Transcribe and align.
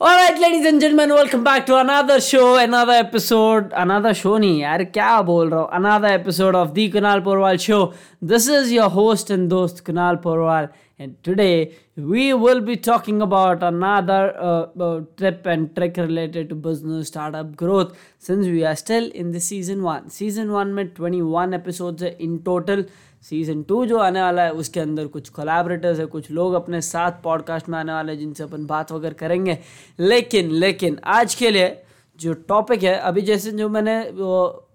All 0.00 0.16
right, 0.16 0.36
ladies 0.36 0.66
and 0.66 0.80
gentlemen, 0.80 1.10
welcome 1.10 1.44
back 1.44 1.64
to 1.66 1.76
another 1.78 2.20
show, 2.20 2.56
another 2.56 2.92
episode, 2.92 3.72
another 3.82 4.12
show 4.20 4.38
नहीं 4.38 4.60
यार 4.60 4.84
क्या 4.84 5.20
बोल 5.22 5.50
रहा 5.50 5.60
हूँ 5.60 5.68
another 5.78 6.08
episode 6.08 6.56
of 6.60 6.74
the 6.74 6.90
Kunal 6.90 7.22
Porwal 7.26 7.60
show. 7.66 7.92
This 8.32 8.48
is 8.48 8.72
your 8.72 8.88
host 8.90 9.30
and 9.30 9.48
dost 9.48 9.84
Kunal 9.84 10.20
Porwal, 10.24 10.68
And 10.99 11.15
today 11.23 11.73
we 11.95 12.33
will 12.33 12.59
be 12.59 12.75
talking 12.75 13.21
about 13.21 13.61
another 13.61 14.35
uh, 14.39 14.67
uh, 14.79 15.01
tip 15.15 15.45
and 15.45 15.75
trick 15.75 15.97
related 15.97 16.49
to 16.49 16.55
business 16.55 17.07
startup 17.07 17.55
growth. 17.55 17.95
Since 18.19 18.47
we 18.47 18.65
are 18.65 18.75
still 18.75 19.11
in 19.11 19.31
the 19.31 19.39
season 19.39 19.83
one, 19.83 20.09
season 20.09 20.51
one 20.51 20.73
में 20.73 20.93
21 20.93 21.53
episodes 21.53 22.03
है 22.03 22.17
in 22.19 22.39
total. 22.49 22.83
Season 23.23 23.61
two 23.69 23.85
जो 23.85 23.97
आने 23.97 24.21
वाला 24.21 24.41
है 24.43 24.51
उसके 24.53 24.79
अंदर 24.79 25.07
कुछ 25.13 25.29
collaborators 25.37 25.99
है 25.99 26.05
कुछ 26.05 26.29
लोग 26.31 26.53
अपने 26.53 26.81
साथ 26.81 27.11
पॉडकास्ट 27.23 27.69
में 27.69 27.77
आने 27.77 27.91
वाले 27.93 28.11
हैं 28.11 28.19
जिनसे 28.19 28.43
अपन 28.43 28.65
बात 28.65 28.91
वगैरह 28.91 29.15
करेंगे 29.19 29.57
लेकिन 29.99 30.51
लेकिन 30.51 30.99
आज 31.15 31.35
के 31.35 31.49
लिए 31.51 31.75
जो 32.19 32.33
टॉपिक 32.49 32.83
है 32.83 32.93
अभी 33.09 33.21
जैसे 33.29 33.51
जो 33.51 33.69
मैंने 33.69 33.97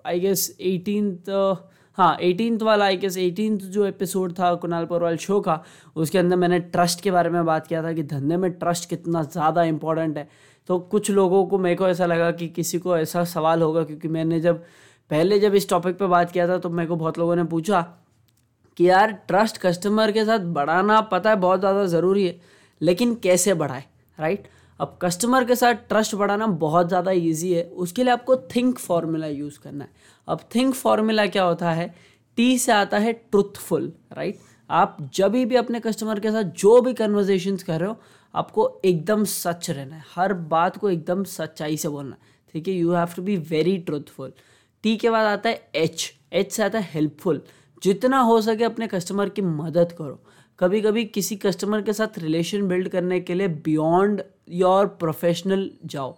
आई 0.06 0.20
गेस 0.20 0.56
एटीन 0.60 1.10
हाँ 1.98 2.16
एटीन 2.22 2.56
वाला 2.62 2.84
आई 2.84 2.96
गेस 2.96 3.16
एटीन 3.18 3.56
जो 3.56 3.84
एपिसोड 3.86 4.32
था 4.32 4.54
कुणाल 4.54 4.84
पोरवाल 4.86 5.16
शो 5.16 5.40
का, 5.40 5.58
उसके 5.96 6.18
अंदर 6.18 6.36
मैंने 6.36 6.58
ट्रस्ट 6.60 7.00
के 7.00 7.10
बारे 7.10 7.30
में 7.30 7.44
बात 7.44 7.66
किया 7.66 7.82
था 7.82 7.92
कि 7.92 8.02
धंधे 8.04 8.36
में 8.36 8.50
ट्रस्ट 8.52 8.88
कितना 8.88 9.22
ज़्यादा 9.24 9.62
इंपॉर्टेंट 9.64 10.16
है। 10.18 10.28
तो 10.68 10.78
कुछ 10.80 11.10
लोगों 11.10 11.44
को 11.46 11.58
मेरे 11.58 11.76
को 11.76 11.88
ऐसा 11.88 12.06
लगा 12.06 12.30
कि 12.30 12.48
किसी 12.50 12.78
को 12.78 12.96
ऐसा 12.96 13.24
सवाल 13.24 13.62
होगा, 13.62 13.82
क्योंकि 13.84 14.08
मैंने 14.08 14.40
जब, 14.40 14.62
पहले 15.10 15.38
जब 15.40 15.54
इस 15.54 15.68
टॉपिक 15.68 15.98
पर 15.98 16.06
बात 16.06 16.30
किया 16.30 16.48
था 16.48 16.58
तो 16.58 16.70
मेरे 16.70 16.88
को 16.88 16.96
बहुत 16.96 17.18
लोगों 17.18 17.36
ने 17.36 17.44
पूछा 17.46 17.80
कि 18.78 18.88
यार 18.88 19.12
ट्रस्ट 19.28 19.58
कस्टमर 19.58 20.12
के 20.12 20.24
साथ 20.24 20.46
बढ़ाना 20.52 21.00
पता 21.02 21.30
है 21.30 21.36
बहुत 21.38 21.60
ज़्यादा 21.60 21.84
ज़रूरी 21.86 22.26
है, 22.26 22.40
लेकिन 22.80 23.14
कैसे 23.14 23.54
बढ़ाए 23.54 23.84
राइट 24.18 24.48
अब 24.82 24.96
कस्टमर 25.02 25.44
के 25.44 25.54
साथ 25.56 25.74
ट्रस्ट 25.88 26.14
बढ़ाना 26.14 26.46
बहुत 26.62 26.88
ज़्यादा 26.88 27.10
ईजी 27.10 27.52
है। 27.52 27.62
उसके 27.62 28.04
लिए 28.04 28.12
आपको 28.12 28.36
थिंक 28.54 28.78
फार्मूला 28.78 29.26
यूज़ 29.26 29.58
करना 29.60 29.84
है। 29.84 29.90
अब 30.28 30.40
थिंक 30.54 30.74
फार्मूला 30.74 31.26
क्या 31.26 31.44
होता 31.44 31.70
है? 31.72 31.94
टी 32.38 32.58
से 32.58 32.72
आता 32.72 32.98
है 32.98 33.12
ट्रुथफुल 33.12 33.92
राइट 34.12 34.38
आप 34.70 34.96
जब 35.14 35.32
भी 35.32 35.56
अपने 35.56 35.80
कस्टमर 35.80 36.20
के 36.20 36.30
साथ 36.32 36.52
जो 36.58 36.80
भी 36.80 36.92
कन्वर्जेशन 36.94 37.56
कर 37.58 37.80
रहे 37.80 37.88
हो, 37.88 37.96
आपको 38.34 38.80
एकदम 38.84 39.24
सच 39.26 39.70
रहना 39.70 39.96
है। 39.96 40.04
हर 40.14 40.32
बात 40.34 40.76
को 40.76 40.90
एकदम 40.90 41.24
सच्चाई 41.26 41.76
से 41.76 41.88
बोलना 41.88 42.16
ठीक 42.54 42.68
है? 42.68 42.74
You 42.74 42.92
have 42.92 43.14
to 43.16 43.22
be 43.22 43.36
very 43.36 43.76
truthful 43.80 44.32
T 44.84 44.96
के 44.96 45.10
बाद 45.10 45.26
आता 45.28 45.48
है 45.48 45.70
एच 45.74 46.12
एच 46.32 46.52
से 46.52 46.62
आता 46.62 46.78
है 46.78 46.88
हेल्पफुल 46.92 47.42
जितना 47.82 48.18
हो 48.20 48.40
सके 48.40 48.64
अपने 48.64 48.86
कस्टमर 48.88 49.28
की 49.28 49.42
मदद 49.42 49.92
करो। 49.92 50.20
कभी 50.62 50.80
कभी 50.80 51.04
किसी 51.04 51.36
कस्टमर 51.36 51.80
के 51.82 51.92
साथ 51.92 52.18
रिलेशन 52.18 52.66
बिल्ड 52.68 52.88
करने 52.88 53.18
के 53.20 53.34
लिए 53.34 53.48
बियॉन्ड 53.64 54.22
योर 54.50 54.86
प्रोफेशनल 55.00 55.68
जाओ। 55.84 56.10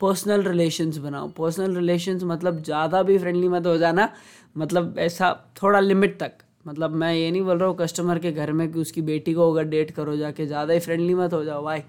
पर्सनल 0.00 0.42
रिलेशंस 0.42 0.96
बनाओ। 0.98 1.28
पर्सनल 1.38 1.76
रिलेशंस 1.76 2.22
मतलब 2.24 2.62
ज़्यादा 2.62 3.02
भी 3.02 3.16
फ्रेंडली 3.18 3.48
मत 3.48 3.66
हो 3.66 3.76
जाना। 3.78 4.08
मतलब 4.56 4.98
ऐसा 4.98 5.32
थोड़ा 5.62 5.80
लिमिट 5.80 6.18
तक। 6.20 6.32
मतलब 6.66 6.94
मैं 6.94 7.12
ये 7.14 7.30
नहीं 7.30 7.42
बोल 7.42 7.58
रहा 7.58 7.68
हूँ 7.68 7.76
कस्टमर 7.76 8.18
के 8.18 8.32
घर 8.32 8.52
में 8.52 8.70
कि 8.72 8.78
उसकी 8.78 9.02
बेटी 9.02 9.34
को 9.34 9.50
अगर 9.52 9.64
डेट 9.64 9.90
करो 9.90 10.16
जाके, 10.16 10.46
ज़्यादा 10.46 10.74
ही 10.74 10.80
फ्रेंडली 10.80 11.14
मत 11.14 11.32
हो 11.32 11.44
जाओ। 11.44 11.64
भाई 11.64 11.82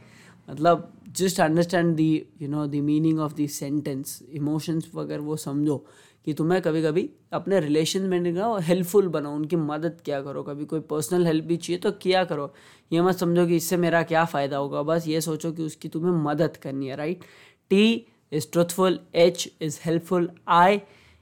मतलब 0.47 0.91
just 1.17 1.39
understand 1.41 1.95
the 1.95 2.11
you 2.41 2.47
know 2.49 2.67
the 2.67 2.75
meaning 2.85 3.19
of 3.19 3.33
the 3.35 3.47
sentence 3.53 4.21
emotions 4.33 4.91
वगैरह 4.95 5.23
वो 5.23 5.35
समझो 5.37 5.83
कि 6.27 6.33
तुम्हें 6.33 6.61
कभी 6.61 6.81
कभी 6.83 7.09
अपने 7.33 7.59
रिलेशन 7.59 8.01
में 8.03 8.19
निकालो 8.19 8.57
हेल्पफुल 8.59 9.07
बनो 9.07 9.29
उनकी 9.31 9.55
मदद 9.55 9.99
क्या 10.05 10.21
करो, 10.21 10.43
कभी 10.43 10.65
कोई 10.65 10.79
पर्सनल 10.89 11.25
हेल्प 11.27 11.45
भी 11.45 11.57
चाहिए 11.57 11.79
तो 11.81 11.91
किया 11.93 12.23
करो। 12.25 12.51
ये 12.91 13.01
मत 13.01 13.15
समझो 13.17 13.45
कि 13.47 13.55
इससे 13.55 13.77
मेरा 13.77 14.01
क्या 14.03 14.23
फ़ायदा 14.25 14.57
होगा, 14.57 14.81
बस 14.83 15.07
ये 15.07 15.21
सोचो 15.21 15.51
कि 15.51 15.63
उसकी 15.63 15.89
तुम्हें 15.89 16.11
मदद 16.23 16.57
करनी 16.57 16.87
है 16.87 16.95
right 16.95 17.23
T 17.71 18.05
is 18.31 18.51
truthful 18.51 18.99
H 19.15 19.49
is 19.61 19.79
helpful 19.83 20.29
I 20.49 20.81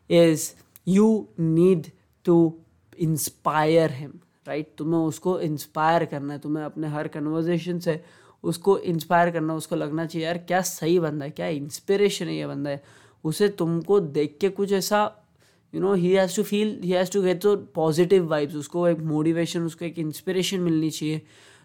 is 0.09 0.51
you 0.87 1.27
need 1.39 1.91
to 2.25 2.37
inspire 2.99 3.91
him 3.91 4.19
right 4.47 4.73
तुम्हें 4.77 4.99
उसको 5.01 5.39
इंस्पायर 5.41 6.05
करना 6.05 6.33
है, 6.33 6.39
तुम्हें 6.39 6.63
अपने 6.65 6.87
हर 6.87 7.07
कन्वर्जेशन 7.09 7.79
से 7.79 8.01
उसको 8.43 8.77
इंस्पायर 8.79 9.29
करना, 9.31 9.53
उसको 9.55 9.75
लगना 9.75 10.05
चाहिए, 10.05 10.25
यार 10.27 10.37
क्या 10.39 10.61
सही 10.63 10.99
बंदा 10.99 11.25
है, 11.25 11.31
क्या 11.31 11.47
इंस्पिरेशन 11.47 12.27
है 12.27 12.35
ये 12.35 12.47
बंदा 12.47 12.69
है। 12.69 12.83
उसे 13.25 13.49
तुमको 13.49 13.99
देख 13.99 14.37
के 14.41 14.49
कुछ 14.49 14.71
ऐसा 14.71 15.15
you 15.75 15.81
know 15.81 15.93
he 15.93 16.11
has 16.11 16.35
to 16.35 16.43
feel 16.43 16.81
he 16.83 16.91
has 16.91 17.11
to 17.11 17.21
get 17.21 17.41
तो 17.41 17.57
पॉजिटिव 17.57 18.27
वाइब्स 18.27 18.55
उसको 18.55 18.87
एक 18.87 18.99
मोटिवेशन 18.99 19.61
उसको 19.61 19.85
एक 19.85 19.99
इंस्पिरेशन 19.99 20.59
मिलनी 20.59 20.89
चाहिए 20.89 21.21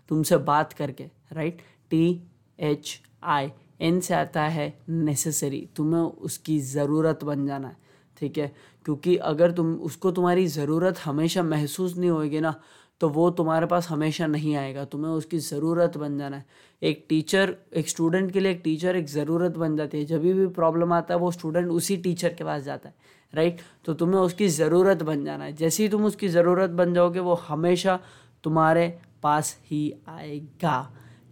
तुमसे 0.08 0.36
बात 0.36 0.72
करके 0.72 1.04
right 1.32 1.58
T 1.90 2.22
H 2.60 3.00
I 3.22 3.48
N 3.80 4.00
से 4.00 4.14
आता 4.14 4.42
है 4.42 4.78
नेसेसरी 4.88 5.68
तुम्हें 5.76 6.02
उसकी 6.02 6.60
ज़रूरत 6.60 7.24
बन 7.24 7.46
जाना 7.46 7.68
है, 7.68 7.76
ठीक 8.20 8.38
है? 8.38 8.52
क्योंकि 8.84 9.16
अगर 9.16 9.52
तुम, 9.52 9.74
उसको 9.74 10.10
तुम्हारी 10.10 10.46
ज़रूरत 10.46 10.98
हमेशा 10.98 11.42
महसूस 11.42 11.96
नहीं 11.96 12.10
होगी 12.10 12.40
ना 12.40 12.54
तो 13.00 13.08
वो 13.08 13.28
तुम्हारे 13.30 13.66
पास 13.66 13.88
हमेशा 13.88 14.26
नहीं 14.26 14.54
आएगा। 14.56 14.84
तुम्हें 14.84 15.12
उसकी 15.12 15.38
ज़रूरत 15.38 15.96
बन 15.96 16.18
जाना 16.18 16.36
है। 16.36 16.44
एक 16.82 17.04
टीचर 17.08 17.54
एक 17.76 17.88
स्टूडेंट 17.88 18.30
के 18.32 18.40
लिए 18.40 18.52
एक 18.52 18.60
टीचर 18.64 18.96
एक 18.96 19.06
ज़रूरत 19.08 19.56
बन 19.56 19.76
जाती 19.76 19.98
है। 19.98 20.04
जब 20.04 20.20
भी 20.22 20.46
प्रॉब्लम 20.48 20.92
आता 20.92 21.14
है, 21.14 21.20
वो 21.20 21.30
स्टूडेंट 21.30 21.68
उसी 21.70 21.96
टीचर 21.98 22.34
के 22.34 22.44
पास 22.44 22.62
जाता 22.62 22.88
है 22.88 22.94
राइट 23.32 23.60
तो 23.84 23.94
तुम्हें 23.94 24.20
उसकी 24.20 24.48
ज़रूरत 24.48 25.02
बन 25.02 25.24
जाना 25.24 25.44
है। 25.44 25.52
जैसे 25.54 25.82
ही 25.82 25.88
तुम 25.88 26.04
उसकी 26.04 26.28
ज़रूरत 26.28 26.70
बन 26.72 26.94
जाओगे, 26.94 27.20
वो 27.20 27.34
हमेशा 27.48 27.98
तुम्हारे 28.44 28.88
पास 29.22 29.56
ही 29.64 29.92
आएगा। 30.08 30.90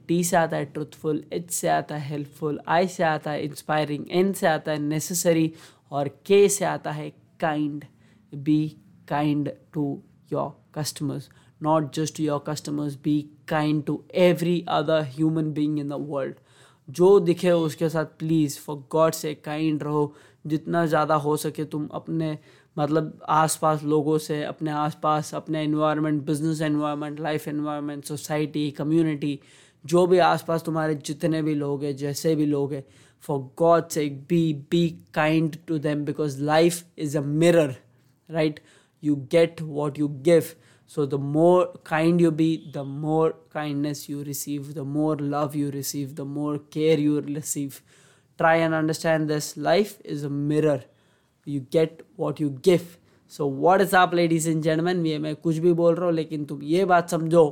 टी 0.09 0.23
से 0.25 0.37
आता 0.37 0.57
है 0.57 0.65
ट्रुथफुल 0.65 1.23
एच 1.33 1.51
से 1.51 1.69
आता 1.69 1.97
है 1.97 2.09
हेल्पफुल 2.09 2.61
आई 2.69 2.87
से 2.89 3.03
आता 3.05 3.31
है 3.31 3.43
इंस्पायरिंग 3.45 4.05
एन 4.11 4.33
से 4.33 4.47
आता 4.47 4.73
है 4.73 4.79
नेसेसरी 4.79 5.53
और 5.93 6.09
के 6.27 6.49
से 6.49 6.65
आता 6.65 6.91
है 6.91 7.11
kind 7.41 7.85
be 8.33 8.69
kind 9.09 9.51
to 9.73 9.85
your 10.33 10.51
customers 10.75 11.29
not 11.61 11.93
just 11.93 12.17
to 12.17 12.23
your 12.23 12.41
customers, 12.41 12.97
be 12.97 13.17
kind 13.47 13.87
to 13.87 14.05
every 14.15 14.65
other 14.69 15.03
human 15.05 15.53
being 15.53 15.79
in 15.79 15.89
the 15.89 15.99
world. 16.13 16.35
जो 16.89 17.19
दिखे 17.21 17.51
उसके 17.53 17.89
साथ 17.89 18.05
please 18.19 18.59
for 18.59 18.77
God's 18.93 19.13
sake 19.13 19.35
kind 19.35 19.83
रहो। 19.83 20.13
जितना 20.47 20.85
ज़्यादा 20.87 21.15
हो 21.15 21.37
सके 21.37 21.65
तुम 21.65 21.87
अपने 21.95 22.37
मतलब 22.77 23.19
आसपास 23.29 23.83
लोगों 23.85 24.19
से, 24.19 24.43
अपने 24.45 24.71
आसपास, 24.71 25.35
अपने 25.35 25.63
environment 25.65 26.23
business 26.27 26.61
environment 26.63 27.21
life 27.21 27.49
environment 27.49 28.05
society 28.05 28.71
community 28.71 29.39
जो 29.85 30.07
भी 30.07 30.19
आसपास 30.19 30.63
तुम्हारे 30.65 30.95
जितने 31.07 31.43
भी 31.43 31.55
लोग 31.55 31.85
हैं, 31.85 31.95
जैसे 31.97 32.35
भी 32.37 32.47
लोग 32.47 32.73
हैं 32.73 32.85
for 33.25 33.39
God's 33.59 33.89
sake 33.89 34.09
be 34.29 34.53
be 34.71 34.89
kind 35.15 35.57
to 35.67 35.79
them 35.79 36.05
because 36.05 36.41
life 36.43 36.85
is 36.99 37.19
a 37.19 37.21
mirror 37.21 37.75
right 38.29 38.61
you 39.03 39.17
get 39.33 39.63
what 39.63 39.99
you 39.99 40.09
give 40.09 40.43
So, 40.91 41.05
the 41.05 41.19
more 41.19 41.67
kind 41.85 42.21
you 42.21 42.31
be, 42.31 42.71
the 42.73 42.85
more 42.85 43.35
kindness 43.51 44.09
you 44.09 44.25
receive, 44.25 44.75
the 44.75 44.85
more 44.85 45.17
love 45.17 45.55
you 45.55 45.71
receive, 45.71 46.15
the 46.17 46.25
more 46.25 46.59
care 46.59 46.99
you 46.99 47.21
receive. 47.21 47.83
Try 48.39 48.55
and 48.57 48.75
understand 48.75 49.29
this 49.29 49.57
life 49.57 50.01
is 50.05 50.25
a 50.25 50.31
mirror. 50.31 50.85
You 51.47 51.61
get 51.61 52.03
what 52.17 52.41
you 52.41 52.51
give. 52.71 52.97
So 53.33 53.47
what 53.47 53.81
is 53.81 53.95
आप 53.97 54.15
ladies 54.15 54.49
and 54.51 54.63
gentlemen 54.63 55.05
ये 55.07 55.19
मैं 55.19 55.35
कुछ 55.37 55.57
भी 55.65 55.73
बोल 55.81 55.95
रहा 55.95 56.07
हूँ 56.07 56.15
लेकिन 56.15 56.45
तुम 56.45 56.63
ये 56.63 56.85
बात 56.93 57.11
समझो 57.11 57.45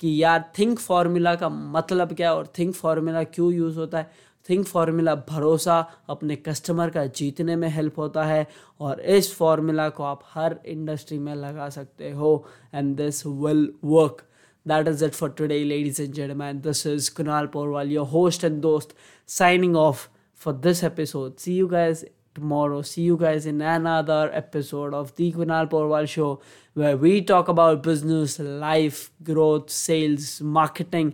कि 0.00 0.22
यार 0.22 0.50
थिंक 0.58 0.78
फार्मूला 0.78 1.34
का 1.42 1.48
मतलब 1.48 2.12
क्या 2.16 2.30
है 2.30 2.36
और 2.36 2.46
थिंक 2.58 2.74
फार्मूला 2.74 3.22
क्यों 3.36 3.52
यूज़ 3.52 3.78
होता 3.78 3.98
है 3.98 4.10
थिंक 4.48 4.66
फार्मूला 4.66 5.14
भरोसा 5.28 5.78
अपने 6.10 6.36
कस्टमर 6.36 6.90
का 6.90 7.04
जीतने 7.18 7.56
में 7.56 7.68
हेल्प 7.68 7.98
होता 7.98 8.24
है 8.24 8.46
और 8.80 9.00
इस 9.16 9.34
फार्मूला 9.36 9.88
को 9.88 10.02
आप 10.02 10.22
हर 10.34 10.58
इंडस्ट्री 10.66 11.18
में 11.18 11.34
लगा 11.34 11.68
सकते 11.68 12.10
हो 12.10 12.32
and 12.74 12.96
this 12.96 13.26
will 13.26 13.68
work 13.84 14.22
that 14.66 14.88
is 14.88 15.04
it 15.04 15.12
for 15.14 15.30
today 15.38 15.62
ladies 15.64 16.02
and 16.02 16.12
gentlemen 16.12 16.60
this 16.60 16.86
is 16.86 17.14
Kunal 17.16 17.46
Porwal 17.52 17.92
your 17.92 18.06
host 18.06 18.44
and 18.44 18.60
दोस्त 18.62 18.94
signing 19.28 19.76
off 19.76 20.08
for 20.40 20.54
this 20.68 20.84
episode 20.84 21.36
see 21.36 21.56
you 21.56 21.66
guys 21.68 22.04
Tomorrow, 22.36 22.82
see 22.82 23.02
you 23.02 23.16
guys 23.16 23.44
in 23.44 23.60
another 23.60 24.30
episode 24.32 24.94
of 24.94 25.08
the 25.16 25.32
Kunal 25.32 25.68
Porwal 25.70 26.04
show 26.06 26.40
where 26.76 26.94
we 26.96 27.20
talk 27.20 27.48
about 27.50 27.78
business 27.86 28.36
life 28.40 29.10
growth 29.22 29.70
sales 29.70 30.38
marketing 30.42 31.10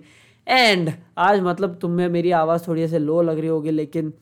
and 0.47 0.91
आज 1.19 1.41
मतलब 1.41 1.79
तुम्हें 1.81 2.09
मेरी 2.09 2.31
आवाज़ 2.33 2.67
थोड़ी 2.69 2.83
ऐसे 2.83 2.99
लो 2.99 3.21
लग 3.23 3.39
रही 3.39 3.49
होगी, 3.49 3.71
लेकिन 3.71 4.13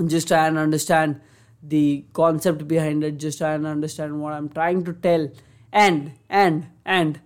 just 0.00 0.32
I 0.32 0.48
and 0.48 0.58
understand 0.58 1.14
the 1.62 2.02
concept 2.14 2.62
behind 2.64 3.04
it 3.04 3.16
just 3.20 3.42
I 3.42 3.54
and 3.54 3.64
understand 3.66 4.12
what 4.12 4.32
I 4.32 4.38
am 4.38 4.48
trying 4.48 4.84
to 4.84 4.92
tell 4.92 5.28
and 5.72 6.08
and 6.30 6.62
and 6.86 7.16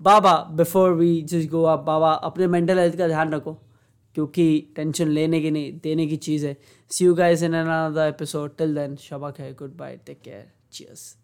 Baba 0.00 0.34
before 0.52 0.92
we 0.92 1.20
just 1.22 1.50
go 1.50 1.64
आप 1.64 1.80
बाबा, 1.80 2.12
अपने 2.12 2.46
मेंटल 2.46 2.78
हेल्थ 2.78 2.96
का 2.98 3.08
ध्यान 3.08 3.32
रखो, 3.34 3.52
क्योंकि 4.16 4.72
टेंशन 4.76 5.08
लेने 5.08 5.40
की 5.40 5.50
नहीं, 5.50 5.72
देने 5.82 6.06
की 6.06 6.16
चीज़ 6.18 6.46
है. 6.46 6.56
See 6.90 7.04
you 7.04 7.14
guys 7.14 7.42
in 7.42 7.54
episode 7.54 8.56
till 8.58 8.74
then 8.74 8.96
शबक 9.00 9.38
है 9.40 9.52
good 9.54 9.76
bye 9.76 9.98
take 10.06 10.20
care 10.22 10.46
cheers 10.72 11.14